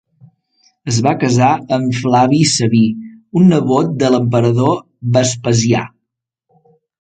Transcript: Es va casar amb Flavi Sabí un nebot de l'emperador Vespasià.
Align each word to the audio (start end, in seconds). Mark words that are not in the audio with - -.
Es 0.91 0.95
va 1.07 1.11
casar 1.23 1.49
amb 1.77 1.93
Flavi 1.99 2.39
Sabí 2.53 2.81
un 3.41 3.45
nebot 3.53 3.93
de 4.05 4.11
l'emperador 4.15 4.75
Vespasià. 5.19 5.85